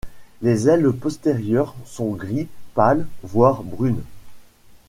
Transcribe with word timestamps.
Les 0.41 0.67
ailes 0.67 0.93
postérieures 0.93 1.75
sont 1.85 2.09
gris 2.13 2.47
pâle 2.73 3.05
voire 3.21 3.61
brunes. 3.61 4.01